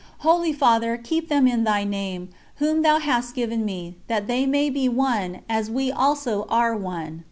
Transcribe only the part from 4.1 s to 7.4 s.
they may be one, as we also are one.